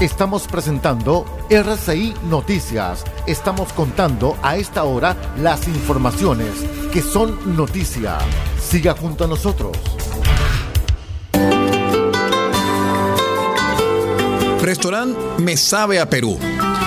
Estamos 0.00 0.46
presentando 0.46 1.26
RCI 1.50 2.14
Noticias. 2.30 3.04
Estamos 3.26 3.74
contando 3.74 4.34
a 4.42 4.56
esta 4.56 4.84
hora 4.84 5.14
las 5.42 5.68
informaciones 5.68 6.54
que 6.90 7.02
son 7.02 7.54
noticia. 7.54 8.16
Siga 8.58 8.94
junto 8.94 9.24
a 9.24 9.26
nosotros. 9.26 9.76
Restaurante 14.62 15.20
Me 15.36 15.54
Sabe 15.58 16.00
a 16.00 16.08
Perú. 16.08 16.38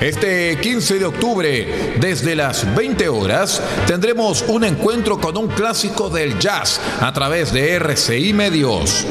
Este 0.00 0.56
15 0.58 0.98
de 0.98 1.04
octubre, 1.04 1.96
desde 2.00 2.34
las 2.34 2.74
20 2.74 3.08
horas, 3.10 3.62
tendremos 3.86 4.42
un 4.48 4.64
encuentro 4.64 5.18
con 5.18 5.36
un 5.36 5.48
clásico 5.48 6.08
del 6.08 6.38
jazz 6.38 6.80
a 7.00 7.12
través 7.12 7.52
de 7.52 7.74
RCI 7.74 8.32
Medios. 8.32 9.06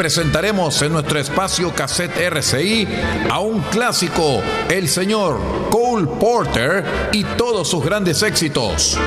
presentaremos 0.00 0.80
en 0.80 0.92
nuestro 0.94 1.18
espacio 1.20 1.74
Cassette 1.74 2.16
RCI 2.16 2.88
a 3.28 3.40
un 3.40 3.60
clásico, 3.60 4.40
el 4.70 4.88
señor 4.88 5.38
Cole 5.68 6.06
Porter 6.18 7.10
y 7.12 7.22
todos 7.22 7.68
sus 7.68 7.84
grandes 7.84 8.22
éxitos. 8.22 8.98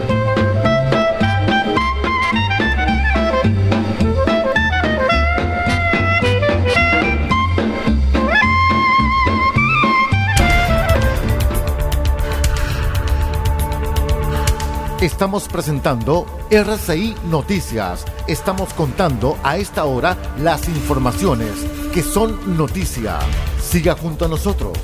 Estamos 15.03 15.49
presentando 15.49 16.25
RCI 16.49 17.13
Noticias. 17.29 18.05
Estamos 18.25 18.73
contando 18.73 19.37
a 19.43 19.57
esta 19.57 19.83
hora 19.83 20.15
las 20.39 20.69
informaciones 20.69 21.51
que 21.93 22.01
son 22.01 22.55
noticia. 22.55 23.19
Siga 23.61 23.97
junto 23.97 24.23
a 24.23 24.27
nosotros. 24.29 24.77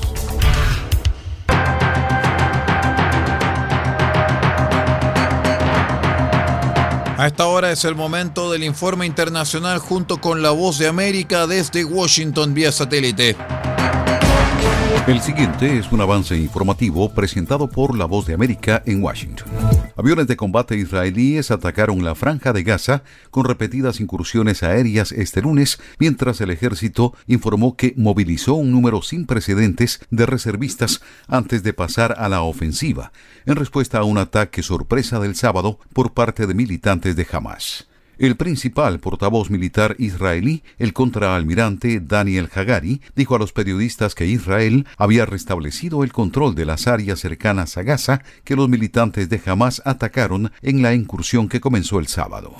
A 7.17 7.25
esta 7.25 7.47
hora 7.47 7.71
es 7.71 7.85
el 7.85 7.95
momento 7.95 8.51
del 8.51 8.65
informe 8.65 9.05
internacional 9.05 9.79
junto 9.79 10.19
con 10.19 10.41
la 10.41 10.51
voz 10.51 10.79
de 10.79 10.87
América 10.87 11.47
desde 11.47 11.85
Washington 11.85 12.53
vía 12.53 12.73
satélite. 12.73 13.37
El 15.07 15.21
siguiente 15.21 15.79
es 15.79 15.91
un 15.91 16.01
avance 16.01 16.37
informativo 16.37 17.11
presentado 17.13 17.67
por 17.67 17.97
La 17.97 18.05
Voz 18.05 18.27
de 18.27 18.35
América 18.35 18.83
en 18.85 19.03
Washington. 19.03 19.47
Aviones 19.95 20.27
de 20.27 20.37
combate 20.37 20.77
israelíes 20.77 21.49
atacaron 21.49 22.03
la 22.05 22.13
franja 22.13 22.53
de 22.53 22.63
Gaza 22.63 23.03
con 23.31 23.45
repetidas 23.45 23.99
incursiones 23.99 24.61
aéreas 24.61 25.11
este 25.11 25.41
lunes, 25.41 25.79
mientras 25.97 26.41
el 26.41 26.51
ejército 26.51 27.15
informó 27.25 27.75
que 27.75 27.93
movilizó 27.97 28.53
un 28.53 28.71
número 28.71 29.01
sin 29.01 29.25
precedentes 29.25 29.99
de 30.11 30.27
reservistas 30.27 31.01
antes 31.27 31.63
de 31.63 31.73
pasar 31.73 32.15
a 32.19 32.29
la 32.29 32.43
ofensiva, 32.43 33.11
en 33.47 33.55
respuesta 33.55 33.97
a 33.97 34.03
un 34.03 34.19
ataque 34.19 34.61
sorpresa 34.61 35.19
del 35.19 35.35
sábado 35.35 35.79
por 35.93 36.13
parte 36.13 36.45
de 36.45 36.53
militantes 36.53 37.15
de 37.15 37.27
Hamas. 37.31 37.88
El 38.19 38.35
principal 38.35 38.99
portavoz 38.99 39.49
militar 39.49 39.95
israelí, 39.97 40.61
el 40.77 40.91
contraalmirante 40.91 42.01
Daniel 42.01 42.49
Hagari, 42.53 43.01
dijo 43.15 43.37
a 43.37 43.39
los 43.39 43.53
periodistas 43.53 44.13
que 44.13 44.25
Israel 44.25 44.85
había 44.97 45.25
restablecido 45.25 46.03
el 46.03 46.11
control 46.11 46.53
de 46.53 46.65
las 46.65 46.87
áreas 46.87 47.21
cercanas 47.21 47.77
a 47.77 47.83
Gaza 47.83 48.21
que 48.43 48.57
los 48.57 48.67
militantes 48.67 49.29
de 49.29 49.41
Hamas 49.45 49.81
atacaron 49.85 50.51
en 50.61 50.81
la 50.81 50.93
incursión 50.93 51.47
que 51.47 51.61
comenzó 51.61 51.97
el 51.97 52.07
sábado. 52.07 52.55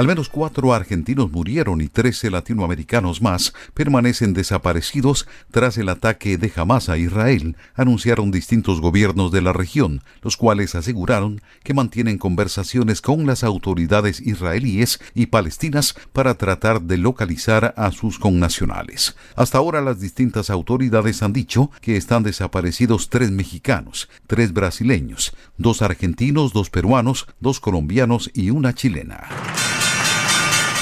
Al 0.00 0.06
menos 0.06 0.30
cuatro 0.30 0.72
argentinos 0.72 1.30
murieron 1.30 1.82
y 1.82 1.88
trece 1.88 2.30
latinoamericanos 2.30 3.20
más 3.20 3.52
permanecen 3.74 4.32
desaparecidos 4.32 5.28
tras 5.50 5.76
el 5.76 5.90
ataque 5.90 6.38
de 6.38 6.50
Hamas 6.56 6.88
a 6.88 6.96
Israel, 6.96 7.54
anunciaron 7.74 8.30
distintos 8.30 8.80
gobiernos 8.80 9.30
de 9.30 9.42
la 9.42 9.52
región, 9.52 10.02
los 10.22 10.38
cuales 10.38 10.74
aseguraron 10.74 11.42
que 11.62 11.74
mantienen 11.74 12.16
conversaciones 12.16 13.02
con 13.02 13.26
las 13.26 13.44
autoridades 13.44 14.22
israelíes 14.22 15.00
y 15.12 15.26
palestinas 15.26 15.94
para 16.14 16.32
tratar 16.32 16.80
de 16.80 16.96
localizar 16.96 17.74
a 17.76 17.92
sus 17.92 18.18
connacionales. 18.18 19.16
Hasta 19.36 19.58
ahora 19.58 19.82
las 19.82 20.00
distintas 20.00 20.48
autoridades 20.48 21.22
han 21.22 21.34
dicho 21.34 21.70
que 21.82 21.98
están 21.98 22.22
desaparecidos 22.22 23.10
tres 23.10 23.30
mexicanos, 23.30 24.08
tres 24.26 24.54
brasileños, 24.54 25.36
dos 25.58 25.82
argentinos, 25.82 26.54
dos 26.54 26.70
peruanos, 26.70 27.26
dos 27.38 27.60
colombianos 27.60 28.30
y 28.32 28.48
una 28.48 28.74
chilena. 28.74 29.28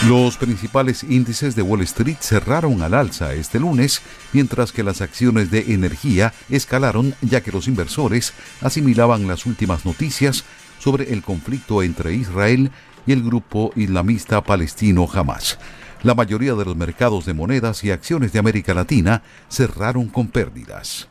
Los 0.06 0.36
principales 0.36 1.02
índices 1.02 1.56
de 1.56 1.62
Wall 1.62 1.82
Street 1.82 2.18
cerraron 2.20 2.82
al 2.82 2.94
alza 2.94 3.34
este 3.34 3.58
lunes, 3.58 4.00
mientras 4.32 4.70
que 4.70 4.84
las 4.84 5.00
acciones 5.00 5.50
de 5.50 5.72
energía 5.74 6.32
escalaron 6.48 7.16
ya 7.20 7.40
que 7.40 7.50
los 7.50 7.66
inversores 7.66 8.32
asimilaban 8.60 9.26
las 9.26 9.44
últimas 9.44 9.84
noticias 9.84 10.44
sobre 10.78 11.12
el 11.12 11.22
conflicto 11.22 11.82
entre 11.82 12.14
Israel 12.14 12.70
y 13.08 13.12
el 13.12 13.24
grupo 13.24 13.72
islamista 13.74 14.40
palestino 14.44 15.08
Hamas. 15.12 15.58
La 16.04 16.14
mayoría 16.14 16.54
de 16.54 16.64
los 16.64 16.76
mercados 16.76 17.26
de 17.26 17.34
monedas 17.34 17.82
y 17.82 17.90
acciones 17.90 18.32
de 18.32 18.38
América 18.38 18.74
Latina 18.74 19.24
cerraron 19.48 20.06
con 20.06 20.28
pérdidas. 20.28 21.08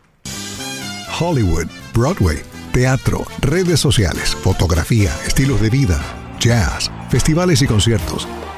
Hollywood, 1.20 1.68
Broadway, 1.94 2.42
teatro, 2.72 3.26
redes 3.42 3.82
sociales, 3.82 4.34
fotografía, 4.34 5.14
estilos 5.26 5.60
de 5.60 5.70
vida, 5.70 6.02
jazz, 6.40 6.90
festivales 7.10 7.62
y 7.62 7.68
conciertos 7.68 8.26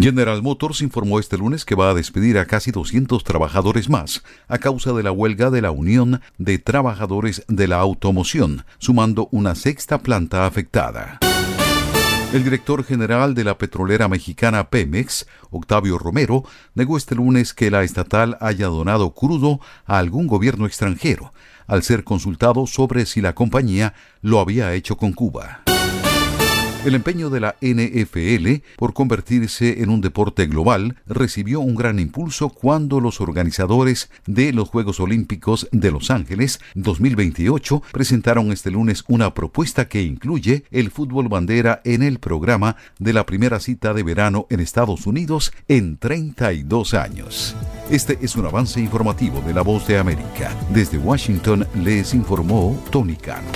General 0.00 0.42
Motors 0.42 0.80
informó 0.80 1.18
este 1.20 1.36
lunes 1.36 1.66
que 1.66 1.74
va 1.74 1.90
a 1.90 1.94
despedir 1.94 2.38
a 2.38 2.46
casi 2.46 2.70
200 2.70 3.22
trabajadores 3.22 3.90
más 3.90 4.22
a 4.48 4.56
causa 4.56 4.94
de 4.94 5.02
la 5.02 5.12
huelga 5.12 5.50
de 5.50 5.60
la 5.60 5.72
Unión 5.72 6.22
de 6.38 6.58
Trabajadores 6.58 7.44
de 7.48 7.68
la 7.68 7.80
Automoción, 7.80 8.64
sumando 8.78 9.28
una 9.30 9.54
sexta 9.54 9.98
planta 9.98 10.46
afectada. 10.46 11.18
El 12.32 12.44
director 12.44 12.82
general 12.82 13.34
de 13.34 13.44
la 13.44 13.58
petrolera 13.58 14.08
mexicana 14.08 14.70
Pemex, 14.70 15.26
Octavio 15.50 15.98
Romero, 15.98 16.44
negó 16.74 16.96
este 16.96 17.14
lunes 17.14 17.52
que 17.52 17.70
la 17.70 17.82
estatal 17.82 18.38
haya 18.40 18.68
donado 18.68 19.12
crudo 19.12 19.60
a 19.84 19.98
algún 19.98 20.28
gobierno 20.28 20.64
extranjero, 20.64 21.34
al 21.66 21.82
ser 21.82 22.04
consultado 22.04 22.66
sobre 22.66 23.04
si 23.04 23.20
la 23.20 23.34
compañía 23.34 23.92
lo 24.22 24.40
había 24.40 24.72
hecho 24.72 24.96
con 24.96 25.12
Cuba. 25.12 25.62
El 26.84 26.94
empeño 26.94 27.28
de 27.28 27.40
la 27.40 27.56
NFL 27.60 28.64
por 28.76 28.94
convertirse 28.94 29.82
en 29.82 29.90
un 29.90 30.00
deporte 30.00 30.46
global 30.46 30.96
recibió 31.06 31.60
un 31.60 31.74
gran 31.74 31.98
impulso 31.98 32.48
cuando 32.48 33.00
los 33.00 33.20
organizadores 33.20 34.10
de 34.26 34.54
los 34.54 34.70
Juegos 34.70 34.98
Olímpicos 34.98 35.68
de 35.72 35.90
Los 35.90 36.10
Ángeles 36.10 36.58
2028 36.76 37.82
presentaron 37.92 38.50
este 38.50 38.70
lunes 38.70 39.04
una 39.08 39.34
propuesta 39.34 39.88
que 39.88 40.00
incluye 40.00 40.64
el 40.70 40.90
fútbol 40.90 41.28
bandera 41.28 41.82
en 41.84 42.02
el 42.02 42.18
programa 42.18 42.76
de 42.98 43.12
la 43.12 43.26
primera 43.26 43.60
cita 43.60 43.92
de 43.92 44.02
verano 44.02 44.46
en 44.48 44.60
Estados 44.60 45.06
Unidos 45.06 45.52
en 45.68 45.98
32 45.98 46.94
años. 46.94 47.56
Este 47.90 48.18
es 48.22 48.36
un 48.36 48.46
avance 48.46 48.80
informativo 48.80 49.42
de 49.42 49.52
La 49.52 49.60
Voz 49.60 49.86
de 49.86 49.98
América. 49.98 50.56
Desde 50.70 50.96
Washington 50.96 51.66
les 51.74 52.14
informó 52.14 52.82
Tony 52.90 53.16
Cano. 53.16 53.48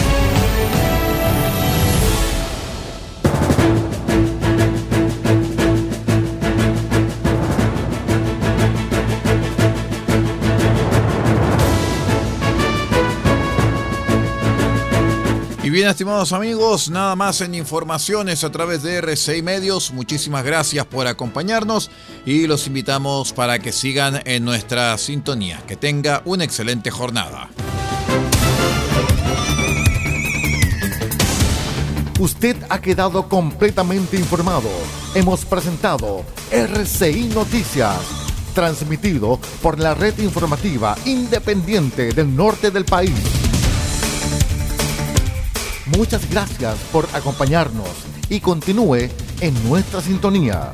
Bien, 15.75 15.89
estimados 15.89 16.33
amigos, 16.33 16.89
nada 16.89 17.17
más 17.17 17.41
en 17.41 17.53
informaciones 17.57 18.45
a 18.45 18.53
través 18.53 18.85
de 18.85 18.99
RCI 18.99 19.43
Medios. 19.43 19.93
Muchísimas 19.93 20.45
gracias 20.45 20.87
por 20.87 21.09
acompañarnos 21.09 21.91
y 22.25 22.47
los 22.47 22.69
invitamos 22.69 23.33
para 23.33 23.59
que 23.59 23.73
sigan 23.73 24.23
en 24.25 24.45
nuestra 24.45 24.97
sintonía. 24.99 25.61
Que 25.67 25.75
tenga 25.75 26.23
una 26.27 26.45
excelente 26.45 26.93
jornada. 26.93 27.51
Usted 32.21 32.57
ha 32.69 32.81
quedado 32.81 33.29
completamente 33.29 34.17
informado. 34.17 34.71
Hemos 35.17 35.45
presentado 35.45 36.25
RCI 36.53 37.31
Noticias, 37.35 37.99
transmitido 38.55 39.41
por 39.61 39.81
la 39.81 39.95
red 39.95 40.17
informativa 40.19 40.95
independiente 41.05 42.13
del 42.13 42.37
norte 42.37 42.71
del 42.71 42.85
país. 42.85 43.44
Muchas 45.87 46.31
gracias 46.31 46.79
por 46.91 47.07
acompañarnos 47.13 47.91
y 48.31 48.41
continúe 48.41 49.11
en 49.41 49.69
nuestra 49.69 50.01
sintonía. 50.01 50.73